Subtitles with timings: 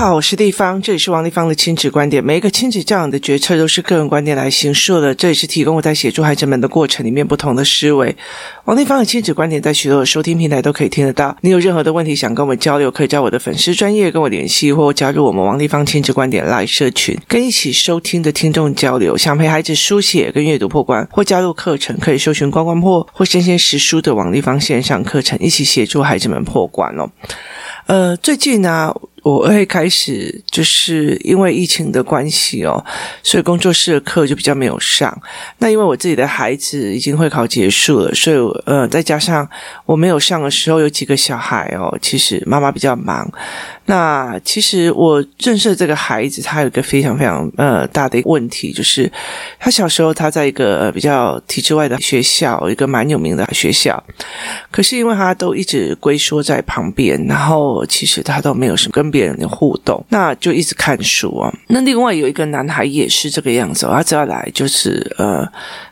[0.00, 2.24] 好，我是丽芳，这里是王立芳的亲子观点。
[2.24, 8.16] 每一个亲子教养的决策都是个人观点来形塑的，这也是提供我在协助孩子们的过程里面不同的思维。
[8.64, 11.36] 王立芳的亲子观点在许多的收听平台都可以听得到。
[11.42, 19.18] 你有任何的问题想跟我们交流，可以在我的粉丝专业跟我联系，或加入我们王立芳亲子观点来社群，跟一起收听的听众交流。
[19.18, 27.10] 想陪孩子书写跟阅读破关，或加入课程，可以搜寻“关关破”或“生鲜识书”的王立芳线上课程，一起协助孩子们破关哦。
[27.86, 32.84] 呃，最近呢、我会开始，就是因为疫情的关系哦，
[33.22, 35.16] 所以工作室的课就比较没有上。
[35.58, 38.36] 那因为我自己的孩子已经会考结束了，所以
[38.66, 39.48] 呃，再加上
[39.84, 43.30] 我没有上的时候，有几个小孩哦，其实妈妈比较忙。
[43.90, 49.10] 那其实我认识这个孩子，他有一个非常非常呃大的一个问题，就是
[49.58, 54.00] 他小时候他在一个比较体制外的学校，一个蛮有名的学校，
[54.70, 61.52] 可是因为他都一直龟缩在旁边，然后其实他都没有什么跟别人的互动，那就一直看书啊。
[61.66, 65.44] 那另外有一个男孩也是这个样子，他只要来就是呃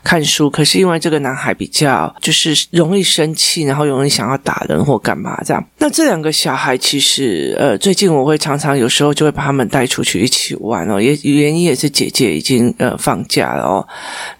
[0.05, 5.61] 看书，可是因为这个男孩比较就是容易生气，然后容易想要打人或干嘛这样。
[5.79, 13.87] 那这两个小孩其实呃最近我会常常有时候就会把他们带出去一起玩哦，也原因也是姐姐已经呃放假了哦。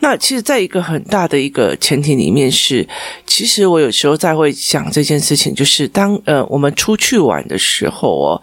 [0.01, 2.87] 那其实在一个很大的一个前提里面是，
[3.25, 8.39] 其实我有时候在会想这件事情，就是当呃我们出去玩的时候哦。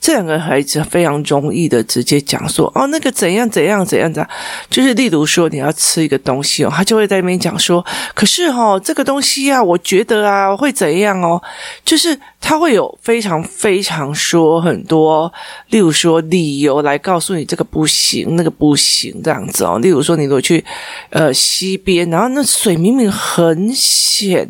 [0.00, 4.26] 这两个孩子非常容易的直接讲说哦，那个怎样怎样怎样的，
[4.70, 11.42] 就是例如说你要吃一个东西哦，他就会在那边讲说，可是哦，这个东西啊，我觉得啊会怎样哦，
[11.84, 15.32] 就是他会有非常非常说说很多，
[15.70, 19.78] 例如说理由来告诉你这个不行，那个不行这样子哦。
[19.80, 20.62] 例如说你如果去
[21.10, 24.46] 呃溪边，然后那水明明很浅，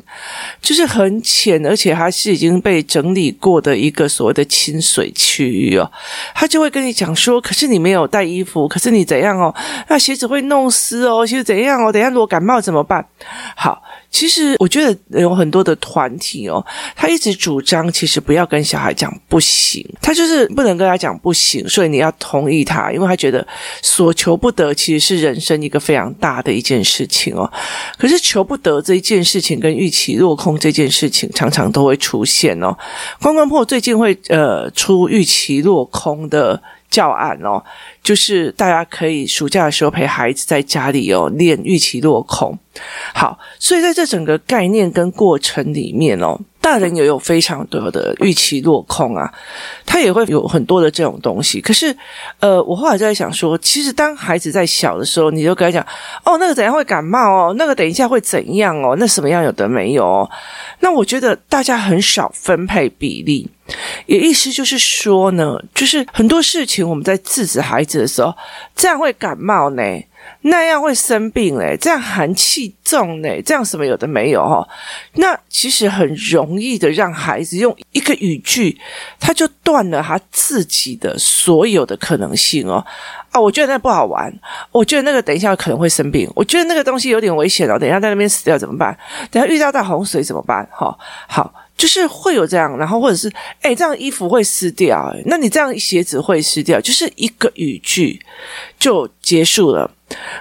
[0.60, 5.88] 就是很浅，而且它是已经被整理过的一个所谓的清水区域哦，
[6.34, 9.54] 他就会跟你讲说，可是你没有带衣服，可是你怎样哦？
[9.88, 11.92] 那鞋子会弄湿哦，鞋子怎样哦？
[11.92, 13.06] 等下如果感冒怎么办？
[13.54, 13.82] 好。
[14.16, 23.46] 其实我觉得有很多的团体哦，他一直主张其实不要跟小孩讲不行，他就是不能跟他讲不行，所以你要同意他，因为他觉得
[23.82, 27.52] 所求不得其实是人生一个非常大的一件事情哦。
[27.98, 32.74] 可是求不得这一件事情跟预期落空这件事情常常都会出现哦。
[33.20, 36.62] 关关破最近会呃出预期落空的。
[36.90, 37.62] 教案哦，
[38.02, 42.58] 就是大家可以暑假的时候陪孩子在家里哦练预期落空。
[43.14, 49.32] 好，所以在这整个概念跟过程里面哦，大人也有非常多的预期落空啊，
[49.86, 51.60] 他也会有很多的这种东西。
[51.60, 51.96] 可是，
[52.40, 55.86] 呃，我后来就在想说，其实当孩子在小的时候，你就跟他讲
[56.24, 60.28] 哦，那个怎样会感冒哦，那个等一下会怎样哦，那什么样有的没有。
[60.80, 63.48] 那我觉得大家很少分配比例。
[64.06, 68.34] 也意思就是说呢，就是很多事情我们在制止孩子的时候，
[68.74, 69.82] 这样会感冒呢，
[70.42, 74.66] 那样会生病嘞，这样寒气重呢，这样什么有的没有哦。
[75.14, 78.78] 那其实很容易的让孩子用一个语句，
[79.18, 82.84] 他就断了他自己的所有的可能性哦。
[83.30, 84.32] 啊，我觉得那不好玩，
[84.70, 88.96] 我觉得那个等一下可能会生病，我觉得那个东西有点危险哦，等一下在那边死掉怎么办？
[89.30, 90.68] 等下遇到大洪水怎么办？
[90.72, 90.96] 哈，
[91.26, 91.52] 好。
[91.76, 93.30] 就是会有这样，然后或者是，
[93.60, 98.18] 哎，这样衣服会湿掉，那你这样鞋子会湿掉，就是一个语句
[98.78, 99.90] 就结束了。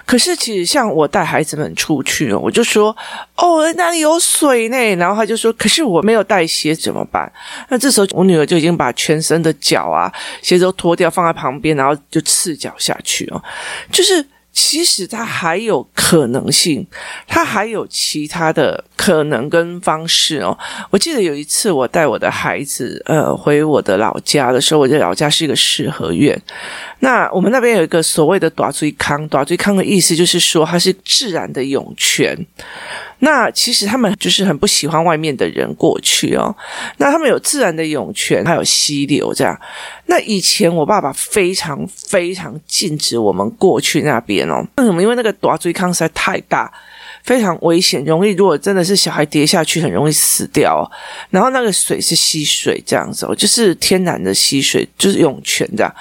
[0.06, 2.96] 可是其实像我带孩子们出去，我就说，
[3.36, 7.32] 哦，那里有水呢，然后他就说，可是我没有带鞋怎么办？
[7.70, 10.12] 那这时候我女儿就已经把全身的脚啊
[10.42, 13.44] 鞋子都脱掉放在旁边，然后就赤脚下去哦，
[13.92, 14.26] 就是。
[14.56, 16.88] 其实它还有可能性，
[17.28, 20.58] 它还有其他的可能跟方式哦。
[20.90, 26.42] 我记得有一次我带我的孩子呃回我的老家的时候，我的老家是一个四合院。
[27.00, 32.34] 那我们那边有一个所谓的短最康”，短最康的意思就是说它是自然的涌泉。
[33.20, 36.56] 那其实他们就是很不喜欢外面的人过去哦。
[36.98, 39.60] 那他们有自然的涌泉，还有溪流这样。
[40.08, 44.66] 那以前我爸爸非常非常禁止我们过去那边哦。
[44.78, 45.02] 为什么？
[45.02, 46.72] 因为那个大追康实在太大。
[47.26, 50.90] 非常危险，容易如果真的是小孩跌下去，很容易死掉。
[51.32, 55.94] 然后那个水是溪水这样子哦，就是天然的溪水，就是涌泉这样。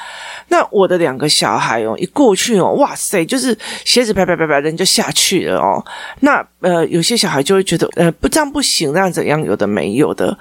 [0.48, 3.56] 那我的两个小孩哦，一过去哦，哇塞，就是
[3.86, 5.82] 鞋子啪啪啪啪，人就下去了哦。
[6.20, 9.42] 那呃，有些小孩就会觉得呃，不这样不行，那样怎样？
[9.42, 10.38] 有的没有的。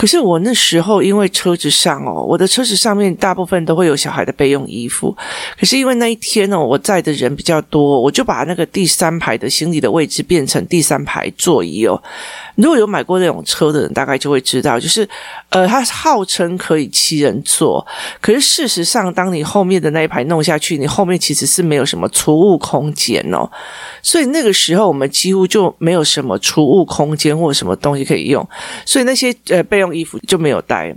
[0.00, 5.14] 可是我那时候因为车子上哦，我的车子上面大部分都会有小孩的备用衣服。
[5.58, 12.02] 可是因为那一天哦，我载的人比较多，我就把那个第三排的行李的位置变成第三排座椅哦。
[12.54, 15.06] 如果有买过那种车的人，大概就会知道，就是
[15.50, 17.86] 呃，它号称可以七人座，
[18.22, 23.46] 可是事实上，当你后面的那一排弄下去，你后面其实是没有什么储物空间哦。
[24.02, 28.46] 所以那个时候我们几乎就没有什么储物空间或什么东西可以用，
[28.86, 30.94] 所以那些呃备用衣服就没有带。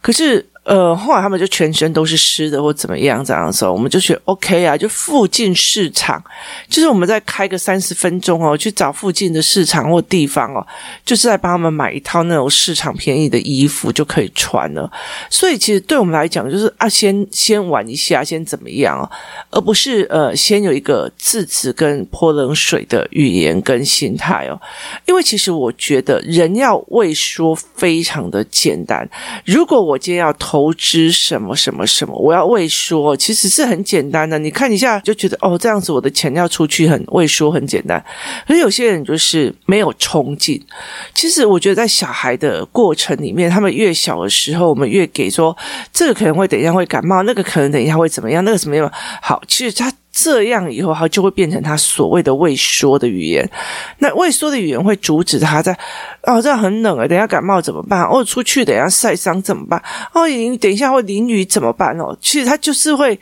[0.00, 0.44] 可是。
[0.64, 6.22] 呃，后来他们就全身都是湿的，或怎么样这样的时候，我们就觉得 OK 啊，就附近市场，
[6.68, 10.66] 就是我们再开个三十分钟哦，去找附近的市场或地方哦，
[11.04, 14.90] 就是在帮他们买一套那种市场便宜的衣服就可以穿了。
[15.28, 19.10] 所以其实对我们来讲，就是啊，先先玩一下，先怎么样哦，
[19.50, 24.58] 而不是呃，先有一个制止跟泼冷水的语言跟心态哦。
[25.06, 29.06] 因为其实我觉得人要畏缩非常的简单，
[29.44, 34.38] 如果我今天要投投资什么什么什么，我要畏缩，其实是很简单的。
[34.38, 38.00] 你看一下就觉得哦，这样子我的钱要出去很畏缩，很简单。
[38.46, 40.64] 可是有些人就是没有冲劲。
[41.12, 45.56] 其实我觉得在小孩的过程里面，他们越小的时候，我们越给说
[45.92, 48.88] 这个可能会等一下会感冒，那个可能等一下会怎么样，那个怎么样
[49.20, 49.42] 好。
[49.48, 49.92] 其实他。
[50.16, 53.50] 这样以后，他就会变成他所谓的畏缩的语言。
[53.98, 55.76] 那畏缩的语言会阻止他在
[56.22, 58.04] 哦，这样很冷啊，等下感冒怎么办？
[58.04, 59.82] 哦，出去等一下晒伤怎么办？
[60.12, 61.98] 哦，你等一下会淋雨怎么办？
[61.98, 63.18] 哦，其实他就是会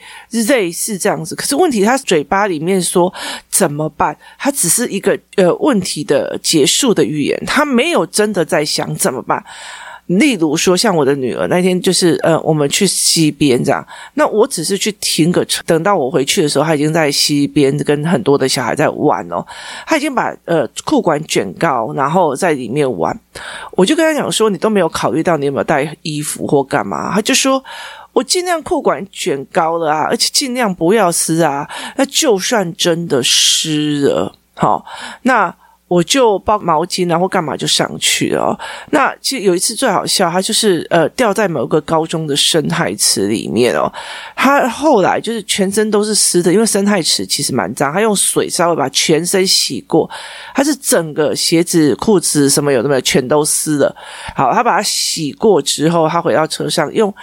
[0.49, 1.35] 类似这样子。
[1.35, 3.11] 可是问题，他嘴巴里面说
[3.49, 4.15] 怎么办？
[4.39, 9.43] 他只是一个呃问题的结束的语言，他没有真的在想怎么办。
[10.07, 19.45] 例如说，像我的女儿那天就是，呃，我们去溪边这样，那我只是去停个车，等到我回去的时候，她已经在溪边跟很多的小孩在玩哦，
[19.87, 23.19] 她已经把呃裤管卷高，然后在里面玩。
[23.73, 27.15] 我就跟她讲说，你都没有考虑到你有没有带衣服或干嘛？
[27.15, 27.63] 她就说，
[28.13, 31.67] 我尽量裤管卷高了啊，而且尽量不要湿啊。
[31.97, 34.85] 那就算真的湿了，好，
[35.23, 35.55] 那。
[35.93, 38.59] 我就包毛巾，然后干嘛就上去了哦。
[38.93, 43.93] 那其实有一次最好笑，他就是呃掉在某个高中的生态池里面哦。
[44.35, 50.09] 他后来就是全身都是湿的，因为生态池其实蛮脏，他用水稍微把全身洗过，
[50.55, 53.95] 他是整个鞋子、裤子什么有的没有全都湿了。
[54.35, 57.15] 好，他把它洗过之后，他回到车上用。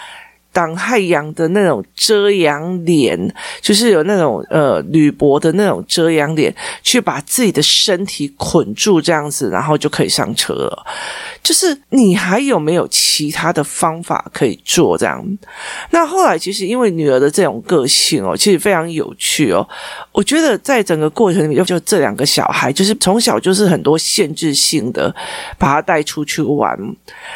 [0.52, 3.18] 挡太阳的那种遮阳帘，
[3.62, 10.86] 就是有那种呃铝箔的那种遮阳帘，去把自己的身体捆住这样子，然后就可以上车了。
[11.44, 15.24] 就是你还有没有其他的方法可以做这样？
[15.92, 19.68] 那后来其实因为女儿的这种个性哦，其实非常有趣哦。
[20.12, 25.14] 我觉得在整个过程里面，就这两个小孩，就是从小就是很多限制性的
[25.58, 26.78] 把他带出去玩，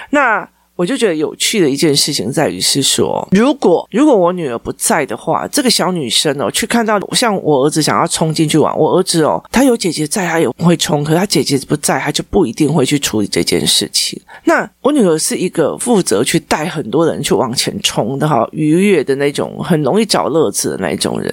[0.10, 0.50] 那。
[0.76, 14.20] 我就觉得有趣的一件事情在于是说，如果如果我女儿不在的话，这个小女生哦，去看到像我儿子想要冲进去玩，我儿子哦，他有姐姐在，他也会冲，可是他姐姐不在，他就不一定会去处理这件事情。
[14.46, 21.32] 那我女儿是一个负责去带很多人去往前冲的哈，愉悦的那种，很容易找乐子的那种人。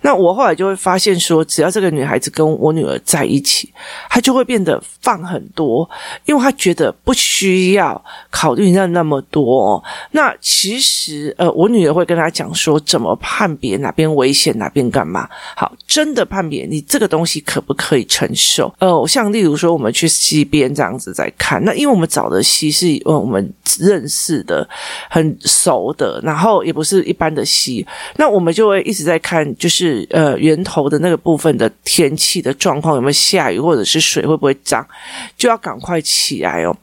[0.00, 3.70] 那我后来就会发现说，只要这个女孩子跟我女儿在一起，
[4.08, 5.88] 她就会变得放很多，
[6.24, 8.69] 因为她觉得不需要考虑。
[8.72, 9.82] 那那么多，
[10.12, 15.28] 那其实呃，我女儿会跟她讲说，怎么判别哪边危险，哪边干嘛？
[15.56, 18.72] 好，真的判别你这个东西可不可以承受？
[18.78, 24.68] 呃，像例如说，我们去溪边这样子在看，那因为我们找的溪是我们认识的、
[25.08, 34.86] 很熟的，然后也不是一般的溪，那我们就会一直在看，就是呃源头的那个部分的天气的状况，有没有下雨，或者是水会不会涨，
[35.36, 36.76] 就要赶快起来哦。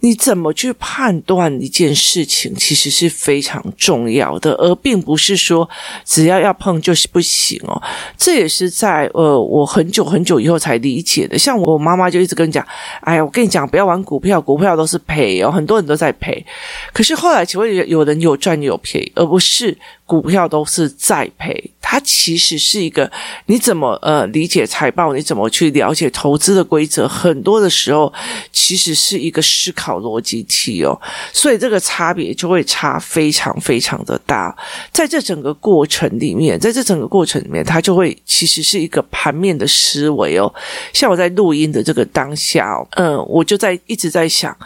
[0.00, 5.68] 你怎么去判断一件事情，其实是非常重要的，而并不是说
[6.04, 7.82] 只要要碰就是不行哦。
[8.16, 11.38] 这也是在呃我很久很久以后才理解的。
[11.38, 12.66] 像我妈妈就一直跟你讲
[13.02, 16.44] ：“哎呀，我跟你讲，不要玩股票，股票都是赔哦，很多人都在赔。”
[16.92, 19.76] 可是后来，请问有人有赚有赔，而不是。
[20.10, 23.08] 股票都是在赔，它其实是一个
[23.46, 28.12] 你怎么呃理解财报，你怎么去了解投资的规则，很多的时候
[28.50, 31.00] 其实是一个思考逻辑题哦，
[31.32, 34.52] 所以这个差别就会差非常非常的大。
[34.90, 40.52] 在这整个过程里面，在这整个过程里面，它就会其实是一个盘面的思维哦。
[40.92, 44.56] 像我在录音的这个当下哦，嗯，我就在一直在想，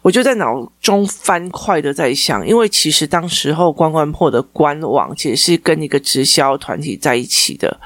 [0.00, 4.80] 我就在脑中翻快的在想，因为其实当时候关关破的关。
[4.92, 7.80] 网其实是跟一个直销团体在一起的，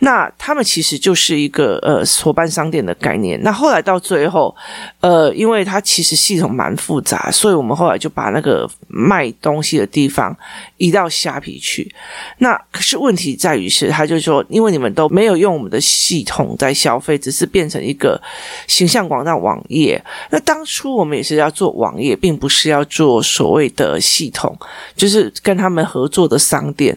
[0.00, 3.40] 那他们其实就是一个呃伙伴商店的概念。
[3.42, 4.54] 那后来到最后，
[5.00, 10.36] 呃，因为它其实系统蛮复杂，所以我们后来就把那个卖东西的地方
[10.76, 11.94] 移到虾皮去。
[12.38, 18.20] 那可是问题在于是，他就说，因为你们都没有用我们的系统在消费，只是变成一个
[18.66, 20.02] 形象广大网页。
[20.30, 24.54] 那当初我们也是要做网页，并不是要做所谓的系统，
[24.96, 26.96] 就是跟他们合作的商店。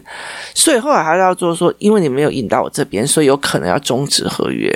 [0.52, 2.97] 所以后来还要做说，因为你没有引到我这边。
[3.06, 4.72] 所以有可能要终止合约，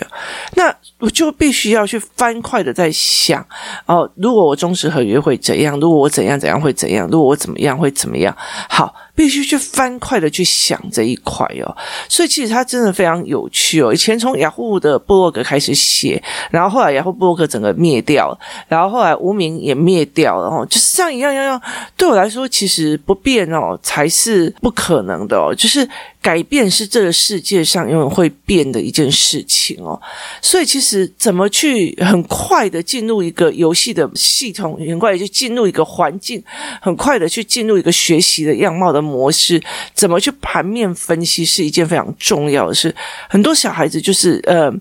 [0.56, 3.44] 那我就必须要去翻快的在想
[3.86, 5.78] 哦，如果我终止合约会怎样？
[5.80, 7.08] 如果我怎样怎样会怎样？
[7.10, 8.36] 如果我怎么样会怎么样？
[8.68, 8.94] 好。
[9.14, 11.76] 必须去翻快的去想这一块哦，
[12.08, 13.92] 所以其实它真的非常有趣哦。
[13.92, 18.36] 以前从雅虎的部落格开始写，然后后来雅虎部落格整个灭掉，
[18.68, 21.60] 然后后来无名也灭掉了哦，就是这样一样一样。
[21.94, 25.86] 对我来说，其实不变哦才是不可能的哦，就是
[26.22, 30.00] 改变是这个世界上永远会变的一件事情哦。
[30.40, 36.42] 所以其实怎么去很快的进入一个游戏的系统，很快就进入一个环境，
[36.80, 39.01] 很快的去进入一个学习的样貌的。
[39.02, 39.60] 模式
[39.92, 42.94] 怎么去盘面分析是一件非常重要的事。
[43.28, 44.72] 很多小孩子就是呃，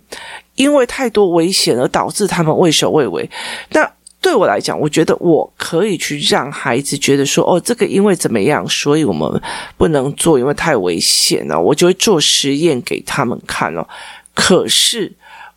[0.56, 3.30] 因为太多危险而导致他们畏首畏尾。
[3.70, 9.42] 那对我来讲，我觉得我可以去让孩子觉得说，哦，这个因为怎么样，所以我们
[9.78, 11.60] 不能做，因为太危险了。
[11.60, 13.88] 我就会做实验给他们看哦。
[14.34, 15.12] 可是。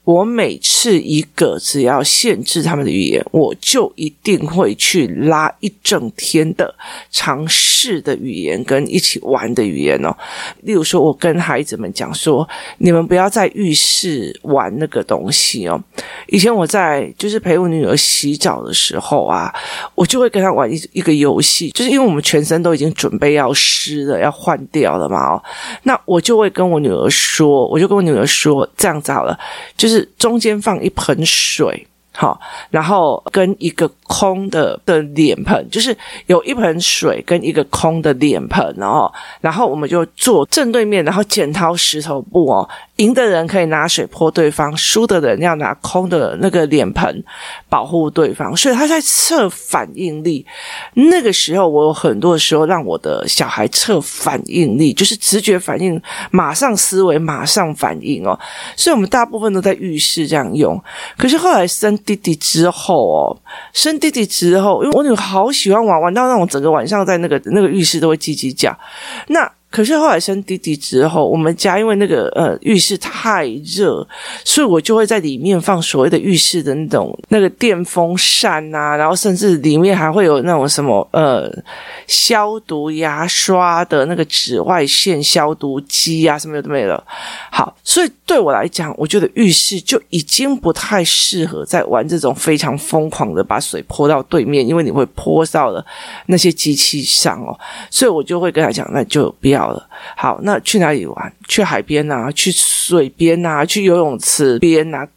[0.05, 6.75] 我每次一个只要限制他们的语言，我就一定会去拉一整天的
[7.11, 10.15] 尝试的语言跟一起玩的语言哦。
[10.61, 12.47] 例如说，我跟孩子们讲说，
[12.77, 15.83] 你们不要在浴室玩那个东西哦。
[16.27, 19.51] 以前我在就是陪我女儿洗澡的时候啊，
[19.95, 25.43] 我就会跟她玩一一个游戏，就是因为我们全身都已经准备要湿了，要换掉了嘛哦。
[25.85, 29.39] 那我就会跟我女儿说，我就跟我女儿说，这样子好了，
[29.79, 29.94] 就是。
[29.95, 32.41] 是中间放一盆水，好，
[32.71, 42.69] 然后跟一个空的的脸盆，就是有一盆水跟一个空的脸盆，然后，然后我们就坐正对面，然后剪刀石头布哦。
[42.99, 47.25] 赢的人可以拿水泼对方，输的人要拿空的那个脸盆
[47.69, 48.57] 保护对方。
[48.57, 50.47] 所以他在测反应力。
[50.93, 58.39] 那个时候，我有很多时候让我的小孩测反应力，就是直觉反应，马上思维，马上反应哦。
[58.77, 60.81] 所以我们大部分都在浴室这样用。
[61.19, 63.37] 可是后来生弟弟之后哦，
[63.73, 68.77] 生弟弟之后，因为我女儿好喜欢玩，玩到那种整个晚上在那个那个浴室都会叽叽叫。
[69.29, 74.07] 那可是后来生弟弟之后，我们家因为那个呃浴室太热，
[74.45, 81.51] 所以我就会在里面放所谓的浴室的那种那个电风扇啊，然后甚至里面还会有那种什么呃
[82.07, 87.03] 消毒牙刷的那个紫外线消毒机啊，什么都没了。
[87.51, 95.85] 好，所以对我来讲，我觉得浴室就已经不太适合在玩这种非常疯狂的把水泼到对面，因为你会泼到了
[96.27, 97.59] 那些机器上哦。
[97.91, 99.64] 所以我就会跟他讲，那就不要。
[99.65, 101.33] 好了，好，那去哪里玩？
[101.49, 105.09] 去海边啊，去水边啊，去游泳池边啊。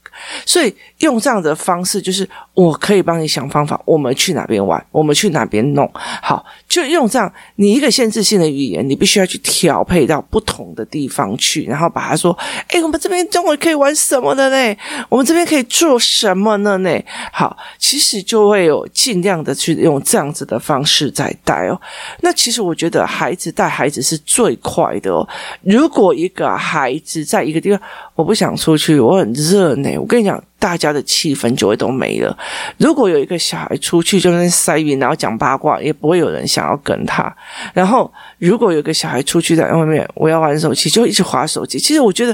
[0.46, 5.90] 所以用这样的方式，就是我可以帮你想方法，我们去哪边玩，我们去哪边弄。
[5.94, 12.38] 好，就用这样，你一个限制性的语言，你必须要去调配到不同的地方去，然后把它说，
[12.70, 14.78] 诶，我们这边中午可以玩什么的呢？
[15.10, 16.78] 我们这边可以做什么呢？
[16.78, 16.90] 呢？
[17.32, 21.80] 好，其实就会有尽量的去用这样子的方式在带哦。
[22.22, 25.28] 那其实我觉得孩子带孩子是最快的哦。
[25.62, 27.80] 如果一个孩子在一个地方，
[28.16, 29.90] 我不想出去，我很热呢。
[30.08, 32.38] 我跟你讲，大家的气氛就会都没了。
[32.78, 37.36] 如果有一个小孩出去就跟塞云，然后讲八卦，也不会有人想要跟他。
[37.74, 41.78] 然后，如果有一个小孩出去在外面，我要玩手机，就一直划手机。
[41.78, 42.34] 其实我觉得，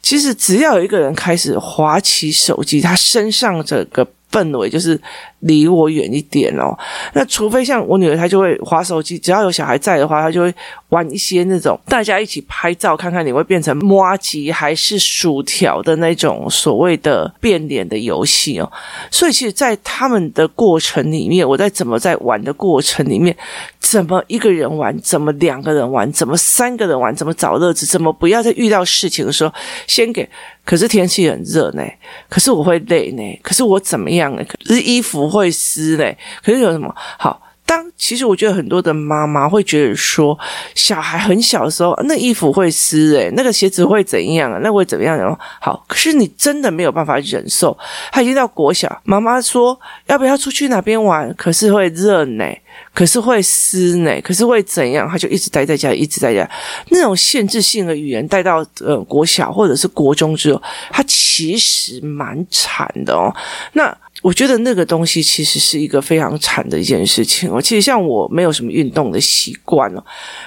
[0.00, 5.00] 其实只要有一个人开始滑起手机，他身上这个氛围就是。
[5.40, 6.76] 离我远一点哦。
[7.12, 9.18] 那除非像我女儿，她就会划手机。
[9.18, 10.54] 只要有小孩在的话，她就会
[10.88, 18.70] 玩一些那种大家一起拍照，看看你会变成麻糬还是薯条的那种所谓的变脸的游戏哦。
[19.10, 23.36] 所以，其实，在他们的过程里面，我在怎么在玩的过程里面，
[23.78, 29.52] 怎么一个人玩，怎么两个人玩，怎么三个人玩，怎么找乐子，怎么不要在遇到事情的时候
[29.86, 30.28] 先给。
[30.64, 31.82] 可是天气很热呢，
[32.28, 34.44] 可是我会累呢，可是我怎么样呢？
[34.44, 35.27] 可是衣服。
[35.28, 37.42] 会撕嘞，可是有什么好？
[37.66, 40.38] 当其实我觉得很多的妈妈会觉得说，
[40.74, 44.58] 小孩很小的时候，那衣服会湿，诶，那个鞋子会怎样啊？
[44.62, 45.14] 那会怎么样？
[45.14, 47.76] 然后好，可是你真的没有办法忍受。
[48.10, 51.30] 他已经到国小，妈妈说要不要出去哪边玩？
[51.34, 52.46] 可是会热呢，
[52.94, 55.06] 可是会湿呢，可是会怎样？
[55.06, 56.50] 他就一直待在家，一直在家。
[56.88, 63.30] 那种限制性的语言带到呃国小或者是国中之后，他其实蛮惨的哦。
[63.74, 63.94] 那。
[64.20, 67.62] 我觉得那个东西其实是一个非常惨的一件事情哦。
[67.62, 70.04] 其实像我没有什么运动的习惯哦，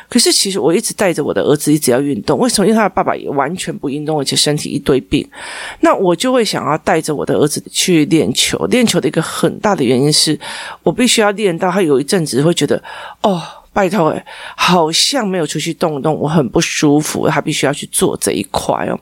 [0.09, 2.37] 可是其实我一直带着我的儿子一直要运动。
[2.37, 2.67] 为什么？
[2.67, 5.25] 因为他的爸爸也完全不运动，而且身体一堆病。
[5.79, 8.57] 那我就会想要带着我的儿子去练球。
[8.65, 10.37] 练球的一个很大的原因是
[10.83, 12.83] 我必须要练到他有一阵子会觉得
[13.21, 14.25] 哦，拜托诶，
[14.57, 17.27] 好像没有出去动动，我很不舒服。
[17.29, 18.99] 他必须要去做这一块哦。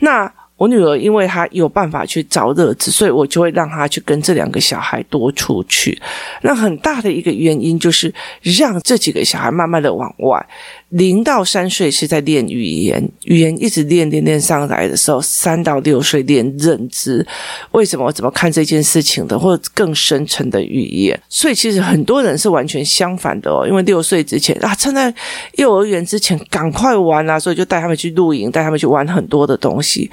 [0.00, 0.32] 那。
[0.58, 5.98] 我女儿因为她有办法去找乐子，所以我就会让她去跟这两个小孩多出去。
[6.42, 8.12] 那很大的一个原因就是
[8.42, 10.46] 让这几个小孩慢慢的往外。
[10.90, 17.26] 零到三岁是在练语言，语言一直练练练上来的时候，三到六岁练认知，
[17.72, 21.20] 为什么我怎么看这件事情的，或者更深层的语言。
[21.28, 25.14] 所以其实很多人是完全相反的哦，因为六岁之前啊，趁在
[25.56, 30.10] 幼儿园之前赶快玩啊，所以就带他们去露营，带他们去玩很多的东西。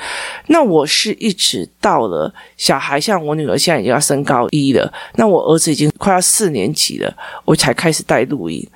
[0.47, 7.15] 那我是一直到了小孩，像我女儿现在已经要升高一了，那我儿子已经快要四年级了，
[7.45, 8.67] 我才开始带露营。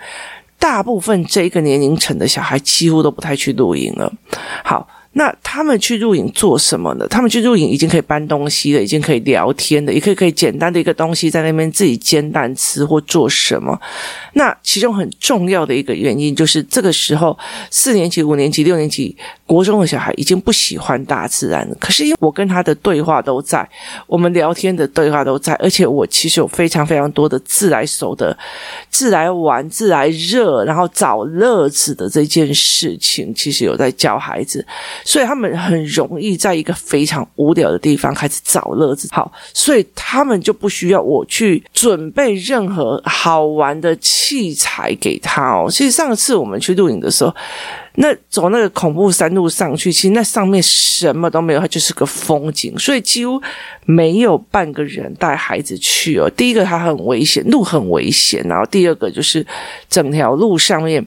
[0.59, 4.13] 大部分这一个年龄层的小孩几乎都不太去露营了。
[4.63, 4.87] 好。
[5.13, 7.07] 那他们去露营做什么呢？
[7.07, 13.77] 他们去露营已经可以搬东西了，已经可以聊天了，也可以可以简单的一个东西在那边自己煎蛋吃或做什么。
[14.33, 17.37] 那其中很重要的一个原因就是，这个时候
[17.71, 19.17] 四年级、五年级、六年级、
[19.49, 21.75] 国中的小孩已经不喜欢大自然了。
[21.79, 23.67] 可是因为我跟他的对话都在，
[24.05, 28.37] 我们聊天的对话都在，而且我其实有非常非常多的自来熟的、
[28.91, 34.63] 自来玩、自来热，然后找乐子的这件事情，其实有在教孩子。
[35.03, 39.09] 所以他们很容易在一个非常无聊的地方开始找乐子。
[39.11, 45.65] 好，所以他们就不需要我去准备任何好玩的器材给他哦。
[45.71, 47.33] 其实上次我们去露营的时候，
[47.95, 53.41] 那走那个恐怖山路上去，其实那上面什么都没有，它就是个风景，所以几乎
[53.85, 56.29] 没有半个人带孩子去哦。
[56.29, 59.45] 第一个，它很危险，路很危险，然后第二个就是
[59.89, 61.05] 整条路上面。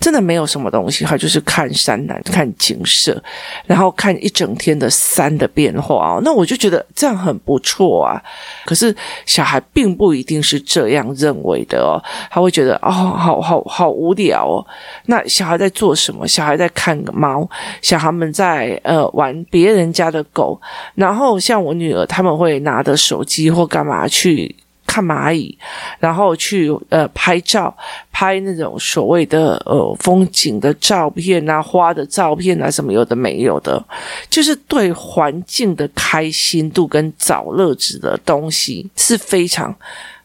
[0.00, 3.20] 真的没有什么东西，他就是看山南，看景色，
[3.66, 6.20] 然后看一整天的山的变化哦。
[6.24, 8.22] 那我就觉得这样很不错啊。
[8.64, 8.94] 可是
[9.26, 14.64] 小孩并不一定是这样认为的哦，他会觉得哦，好好好无聊哦。
[15.06, 16.26] 那小孩在做什么？
[16.28, 17.48] 小孩在看个猫，
[17.82, 20.60] 小孩们在呃玩别人家的狗，
[20.94, 24.54] 然后像我女儿他们会拿着手机或干嘛去。
[24.88, 25.56] 看蚂蚁，
[26.00, 27.72] 然后去呃拍照，
[28.10, 33.84] 拍那种所谓的呃风景的照片啊，花的照片啊，什么有的没有的，
[34.30, 39.72] 就是对环境的开心度跟找乐子的东西是非常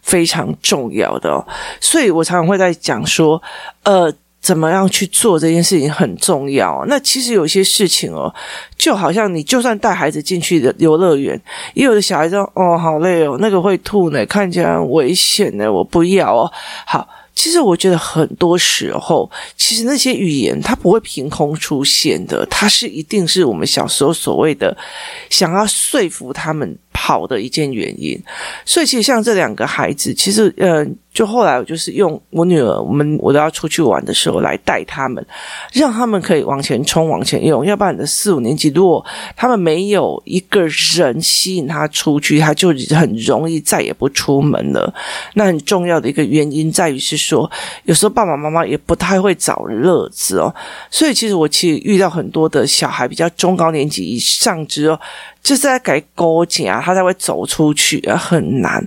[0.01, 1.45] 非常重要的哦。
[1.81, 3.39] 所以我常常会在讲说，
[3.83, 4.11] 呃。
[4.43, 6.83] 怎么样去做这件事情很重要。
[6.87, 8.31] 那其实有些事情哦，
[8.77, 11.41] 就好像你就算带孩子进去的游乐园，
[11.73, 16.51] 也有的小孩说：“哦，好累哦，那个会吐呢，看起来很危险呢，我不要哦。”
[16.85, 17.07] 好。
[17.35, 24.75] 其实我觉得很多时候，其实那些语言它不会凭空出现的，它是一定是我们小时候所谓的
[25.29, 28.17] 想要说服他们跑的一件原因。
[28.65, 35.25] 所以其实像这两个孩子，其实、呃，就后来我就是用我女儿，我们我都要出去玩的时候来带他们，
[35.73, 37.65] 让他们可以往前冲、往前用。
[37.65, 39.03] 要不然你的四五年级，如果
[39.35, 40.61] 他们没有一个
[40.95, 44.93] 人吸引他出去，他就很容易再也不出门了。
[45.33, 47.22] 那很重要的一个原因在于是。
[47.23, 47.49] 说
[47.83, 50.53] 有时候爸爸妈妈也不太会找乐子哦，
[50.89, 54.99] 所以其实我其实遇到很多的小孩比较中高年级以上之后，
[55.41, 58.85] 就是在改勾结啊，他才会走出去，很难。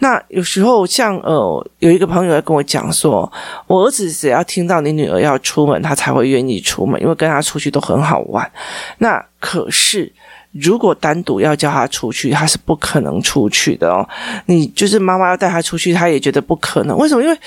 [0.00, 3.30] 那有时候像呃，有一个朋友在跟我讲说，
[3.66, 8.50] 我儿子只要听到你女儿要出门，他才会愿意出门，因为跟他出去都很好玩。
[8.98, 10.12] 那可是。
[10.52, 14.08] 如果单独要叫他出去，他是不可能出去的哦。
[14.46, 16.96] 你就是妈妈要带他出去，他也觉得不可能。
[16.96, 17.22] 为什么？
[17.22, 17.38] 因为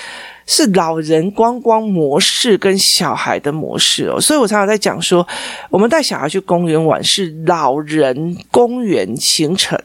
[0.46, 4.20] 是老人观光模式跟小孩的模式哦。
[4.20, 5.28] 所以我常常在讲说，
[5.70, 9.78] 我们带小孩去公园玩是老人公园行程，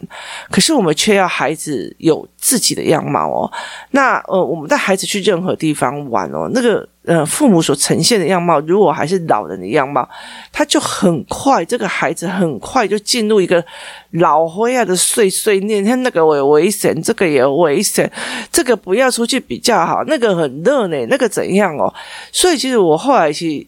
[0.51, 3.53] 可是我们却要孩子有自己的样貌哦。
[3.91, 6.89] 那呃，我们带孩子去任何地方玩哦，那个。
[7.07, 10.07] 呃父母所呈现的样貌，如果还是老人的样貌，
[10.53, 13.65] 他就很快这个孩子很快就进入一个
[14.11, 18.11] 老灰啊的碎碎念，他那个有危险，这个也有危险，
[18.53, 21.95] 这个不要出去比较好，那个很热呢，那个怎样哦？
[22.31, 23.67] 所以其实我后来是。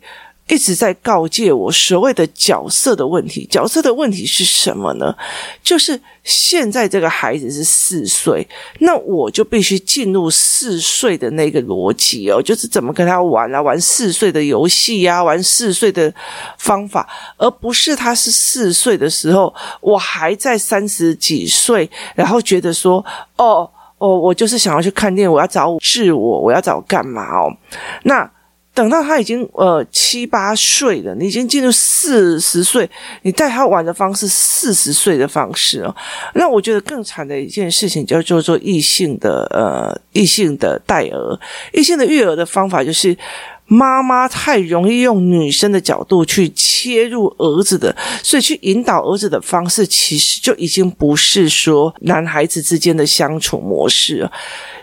[0.49, 5.15] 一直在告诫我所谓的角色的问题，角色的问题是什么呢？
[5.63, 8.47] 就是现在这个孩子是四岁，
[8.79, 16.13] 那我就必须进入四岁的那个逻辑哦，就是怎么跟他玩啊，玩四岁的游戏呀，玩四岁的
[16.59, 17.07] 方法，
[17.37, 23.05] 而不是他是四岁的时候，我还在三十几岁，然后觉得说，
[23.37, 27.55] 哦哦，我就是想要去看电影，我要找自我，我要找干嘛哦？
[28.05, 28.31] 那。
[28.79, 32.89] 等到他已经呃七八岁了，你已经进入四十岁，
[33.23, 35.93] 你带他玩的方式四十岁的方式哦。
[36.35, 41.41] 那我觉得更惨的一件事情叫做做异性的呃异性的带儿，
[41.73, 43.17] 异性的育儿的方法就是
[43.71, 54.33] 妈妈太容易用女生的角度去切入儿子的，所以去引导儿子的方式其实就已经不是说男孩子之间的相处模式了。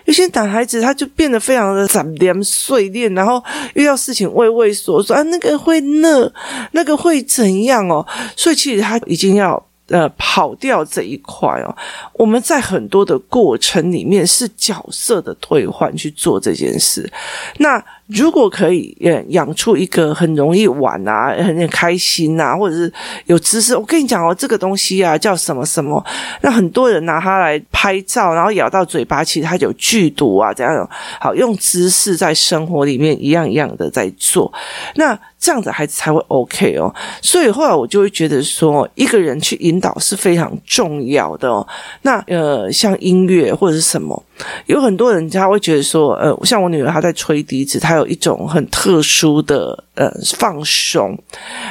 [0.04, 3.42] 有些男孩子他就变得非常的杂念碎念，然后
[3.74, 6.32] 遇到事情畏畏缩缩啊，那个会那，
[6.70, 8.06] 那个会怎样哦？
[8.36, 11.76] 所以其实他已经要呃跑掉这一块哦。
[12.12, 17.10] 我们在很多的过程里面是角色的退换去做这件事，
[17.58, 17.84] 那。
[18.06, 22.92] 如果可以，呃，养出一个很容易玩啊，很开心啊，或者是
[23.26, 26.04] 有知识，我跟你讲哦，这个东西啊叫什么什么，
[26.40, 30.88] 那很多人拿它来拍照，然后咬到嘴巴，其实它有剧毒啊，怎样？
[31.20, 34.52] 好，用知识在生活里面一样一样的在做，
[34.94, 36.94] 那这样子孩子才会 OK 哦。
[37.20, 41.66] 所以后来我就会觉得说，一个人去引导是非常重要的哦。
[42.02, 44.22] 那呃，像音乐或者是什么。
[44.66, 51.18] 有很多人家会觉得说，呃，像我女儿她在吹笛子，她有一种很特殊的呃放松，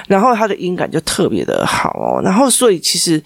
[0.07, 2.21] 然后她的音感就特别的好哦。
[2.23, 3.21] 然后所以其实，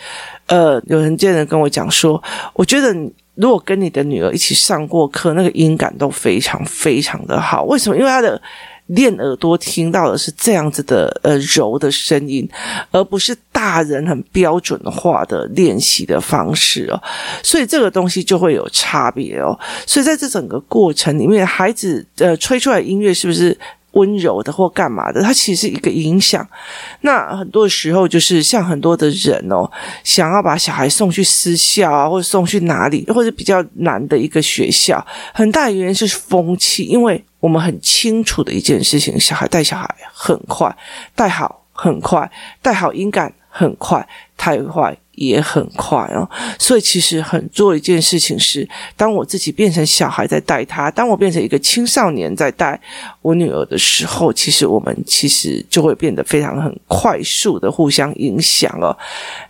[0.47, 2.21] 呃，有人见人跟我讲说，
[2.53, 2.93] 我觉得
[3.35, 7.63] 如果跟你的女儿一起上过课，那个音感都非常非常的好。
[7.63, 7.97] 为什么？
[7.97, 8.41] 因为她的。
[8.89, 12.47] 练耳朵听到的是这样子的呃柔的声音，
[12.91, 16.99] 而不是大人很标准化的练习的方式哦，
[17.43, 19.57] 所以这个东西就会有差别哦。
[19.85, 23.55] 所以在这整个过程里面，孩子呃吹出来音乐是不是
[23.91, 25.21] 温柔的或干嘛的？
[25.21, 26.47] 它其实是一个影响。
[27.01, 29.69] 那很多时候就是像很多的人哦，
[30.03, 37.23] 想要把小孩送去私校啊，或者送去哪里，或者比较难的一个学校，很大原因是风气，因为。
[37.39, 40.75] 我们很清楚的一件事情，小孩带小孩很快，
[41.15, 42.29] 带好很快，
[42.61, 44.97] 带好音感很快，太快。
[45.19, 46.27] 也很快哦，
[46.57, 52.79] 所以其实很做一件事情是，当我自己变成小孩在带他，当我变成一个青少年在带
[53.21, 58.95] 我女儿的时候，其实我们其实就会变得非常很快速的互相影响哦。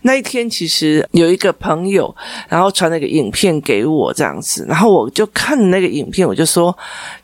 [0.02, 2.12] 那一天其实有一个朋友，
[2.48, 6.76] 然后传了一个影片给我这样子，然后我就看那个影片，我就说：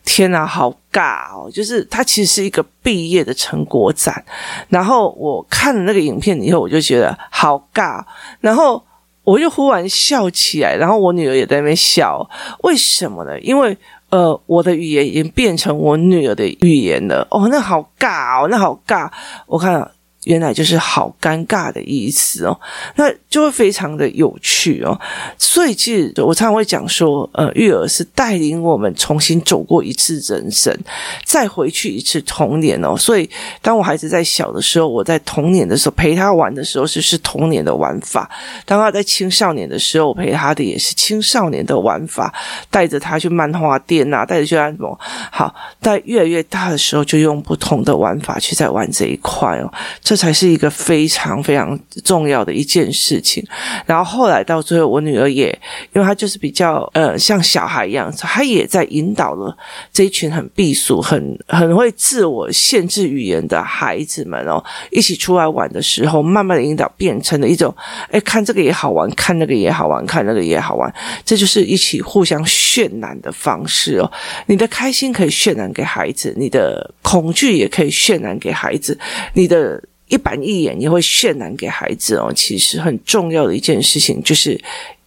[0.04, 1.50] 天哪，好尬哦！
[1.50, 4.24] 就是它其实是一个毕业的成果展，
[4.70, 8.02] 然后我看了那个影片以后，我就觉得好尬。
[8.40, 8.82] 然后
[9.22, 12.26] 我就忽然笑起来，然后我女儿也在那边笑。
[12.62, 13.38] 为什么呢？
[13.40, 13.76] 因为
[14.08, 17.26] 呃，我的语言已经变成我女儿的语言了。
[17.30, 19.10] 哦，那好尬哦，那好尬。
[19.46, 19.90] 我看。
[20.26, 22.60] 原来就是好尴尬的意思哦，
[22.96, 24.98] 那就会非常的有趣哦。
[25.38, 30.76] 所以其实我常常会讲说，呃，育儿是带领我们重新走过一次人生，
[31.24, 32.96] 再回去一次童年哦。
[32.96, 33.30] 所以
[33.62, 38.28] 当我孩子在小的时候，我在童年的时候陪他玩的时候，就是童年的玩法；
[38.64, 42.34] 当他在青少年的时候，我陪他的也是青少年的玩法，
[42.68, 44.98] 带着他去漫画店啊，带着去按摩。
[45.30, 49.72] 好，在越来越大的时候，就用不同的玩法去在玩这一块哦。
[50.02, 53.44] 这才是一个非常非常重要的一件事情。
[53.84, 55.46] 然后后来到最后，我女儿也，
[55.92, 59.56] 因为她就是比较呃像小孩一样，她也在引导了
[59.92, 67.74] 这一群很避暑、很很会自我限制语言的孩子们哦，一起出来玩的时候，慢慢的引导变成了一种，
[68.10, 70.92] 哎，看这个也好玩，看那个也好玩，看那个也好玩，
[71.24, 74.10] 这就是一起互相渲染的方式哦。
[74.46, 78.98] 你的开心可以渲染给孩子，你的恐惧也可以渲染给孩子，
[79.34, 79.82] 你的。
[80.08, 84.60] 一板一眼也会渲染给孩子哦，其实很重要的一件事情就是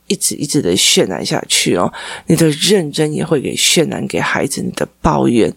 [0.08, 1.92] 一直一直的渲染下去哦。
[2.28, 5.52] 你的认真也会给渲染给孩子，你的抱怨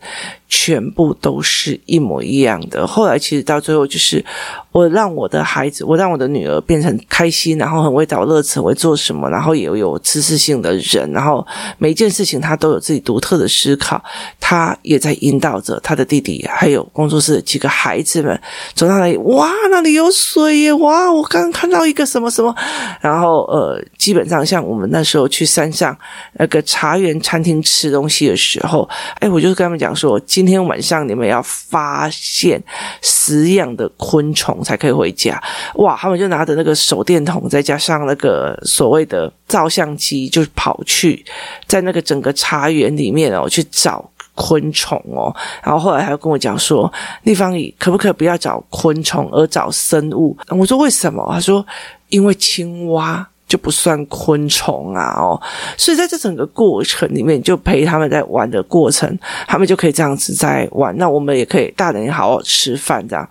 [0.55, 2.87] 全部都是一模一样的。
[2.87, 4.23] 后来其实到最后，就是
[4.71, 11.45] 我让我的孩子，我让我的女儿变成开心，然后很会找乐子，很会做什么，然后也有知识性的人，然后
[11.79, 14.03] 每一件事情他都有自己独特的思考。
[14.39, 18.39] 他也在引导着他的弟弟，还有工作室的几个孩子们
[18.75, 20.73] 走到那里，哇，那里有水耶！
[20.75, 22.55] 哇，我刚刚看到一个什么什么。
[23.01, 25.97] 然后呃，基本上像我们那时候去山上
[26.35, 28.87] 那个茶园餐厅吃东西的时候，
[29.21, 32.61] 哎，我就跟他们讲说，今今天晚上你们要发现
[33.01, 35.41] 十样的昆虫才可以回家。
[35.77, 41.25] 哇，他们就拿着那个手电筒，再加上那个所谓的照相机，就跑去
[41.69, 44.05] 在那个整个茶园里面哦去找。
[44.35, 45.31] 昆虫哦，
[45.63, 46.91] 然后后来他又跟我讲说，
[47.25, 50.35] 立方体可不可以不要找昆虫，而找生物？
[50.49, 51.23] 我说为什么？
[51.31, 51.65] 他说
[52.09, 53.29] 因为青蛙。
[53.53, 55.39] 就不算昆虫啊，哦，
[55.77, 60.97] 所以在这整个过程里面，就陪他们在玩的过程，他们就可以这样子在玩。
[60.97, 63.29] 那我们也可以，大人也好好吃饭这样。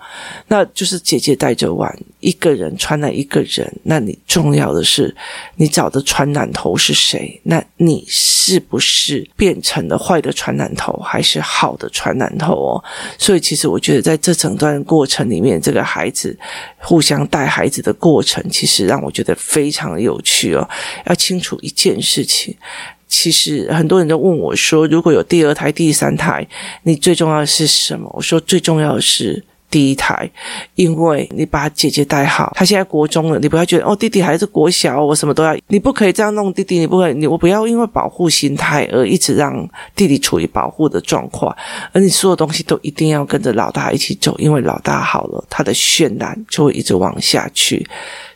[0.47, 3.67] 那就是姐姐带着玩，一个人传染一个人。
[3.81, 5.15] 那你重要的是，
[5.55, 7.41] 你找的传染头是谁？
[7.41, 12.83] 那你是不是变成了坏的传染头，还是好的传染头哦？
[13.17, 16.37] 所以其实我觉得，在这整段过程里面，这个孩子
[16.77, 20.10] 互相带孩子的过程，其实让我觉得非常有。
[20.11, 20.67] 有趣哦，
[21.05, 22.55] 要清楚一件事情。
[23.07, 26.47] 其实很多人都问我说：“如果有第二胎、第三胎，
[26.83, 30.29] 你最重要的是什么？”我说：“最重要的是第一胎，
[30.75, 41.53] 因为你把姐姐带好，她现在国中了，你不要觉得哦，弟弟还是国小，我什么都要，你不可以这样弄弟弟，你不可以，你我不要因为保护心态而一直让弟弟处于保护的状况，
[41.91, 47.85] 而你所有东西都一定要跟着老大一起走，因为老大好了，他的渲染就会一直往下去。”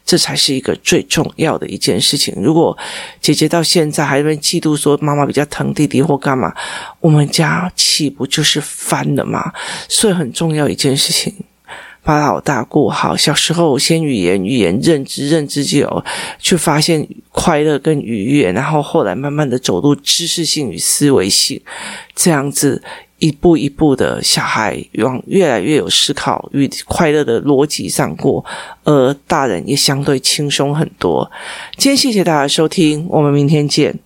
[0.05, 2.33] 这才是一个最重要的一件事情。
[2.37, 2.77] 如果
[3.19, 6.53] 姐姐到现在还在嫉妒说妈妈比较疼弟弟或干嘛，
[6.99, 9.51] 我们家岂不就是翻了吗？
[9.89, 11.33] 所以很重要一件事情，
[12.03, 13.17] 把老大过好。
[13.17, 16.05] 小时候先语言，语言认知，认知就有
[16.39, 21.59] 去发现快乐跟愉悦，然后后来慢慢的走入知识性与思维性，
[22.13, 22.83] 这样子。
[23.19, 28.43] 一步一步的小孩往越来越有思考与快乐的逻辑上过，
[28.83, 31.29] 而大人也相对轻松很多。
[31.77, 33.97] 今天谢谢大家收听，我们明天见。